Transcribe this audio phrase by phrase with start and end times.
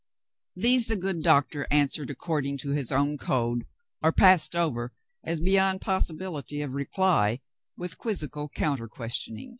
[0.55, 3.67] These the good doctor answered according to his own code,
[4.01, 4.91] or passed over
[5.23, 7.39] as beyond possibility of reply
[7.77, 9.49] with quizzical counter questioning.